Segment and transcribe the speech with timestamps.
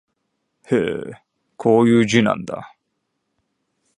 [0.71, 1.23] へえ、
[1.57, 2.75] こういう字なんだ